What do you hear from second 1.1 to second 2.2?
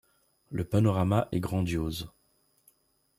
est grandiose.